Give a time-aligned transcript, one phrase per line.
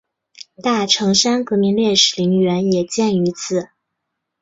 [0.63, 3.69] 大城山革命烈士陵园也建于此。